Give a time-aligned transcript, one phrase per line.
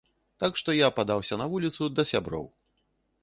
[0.43, 2.45] Так што, я падаўся на вуліцу, да сяброў.